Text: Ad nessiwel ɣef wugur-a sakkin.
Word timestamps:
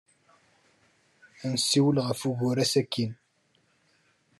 Ad 1.43 1.49
nessiwel 1.53 1.97
ɣef 2.07 2.21
wugur-a 2.27 2.65
sakkin. 2.71 3.11